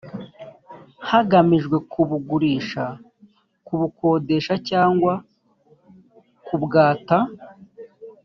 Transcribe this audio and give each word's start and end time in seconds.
hagamijwe 1.09 1.75
kubugurisha 1.91 2.83
kubukodesha 3.65 4.53
cyangwa 4.69 5.13
kubwata 6.45 7.17